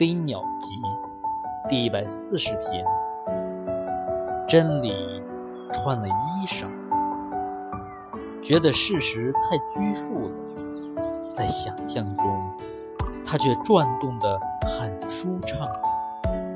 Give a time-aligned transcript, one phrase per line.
[0.00, 0.80] 飞鸟集》
[1.68, 2.82] 第一百四十篇。
[4.48, 4.94] 真理
[5.70, 6.66] 穿了衣裳，
[8.42, 12.50] 觉得事实太拘束了，在想象中，
[13.26, 15.68] 它却转动得很舒畅。